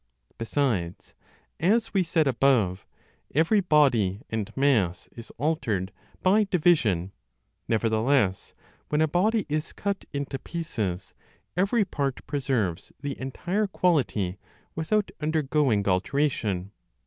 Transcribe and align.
Besides, 0.39 1.13
as 1.59 1.93
we 1.93 2.01
said 2.01 2.25
above, 2.25 2.87
every 3.35 3.59
body 3.59 4.23
and 4.31 4.51
mass 4.57 5.07
is 5.11 5.31
altered 5.37 5.91
by 6.23 6.45
division; 6.45 7.11
nevertheless, 7.67 8.55
when 8.89 8.99
a 8.99 9.07
body 9.07 9.45
is 9.47 9.73
cut 9.73 10.05
into 10.11 10.39
pieces, 10.39 11.13
every 11.55 11.85
part 11.85 12.25
preserves 12.25 12.91
the 12.99 13.15
entire 13.21 13.67
quality 13.67 14.39
without 14.75 15.11
undergoing 15.21 15.87
alteration. 15.87 16.71